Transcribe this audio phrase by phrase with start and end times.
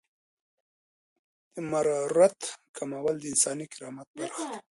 [1.53, 2.39] د مرارت
[2.77, 4.57] کمول د انساني کرامت برخه ده.